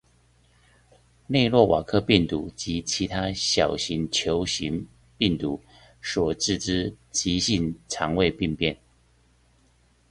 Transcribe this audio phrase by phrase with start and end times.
[1.29, 5.61] 類諾瓦克病毒及其他小型球型病毒
[6.01, 7.79] 所致之急性
[8.15, 8.75] 胃腸病變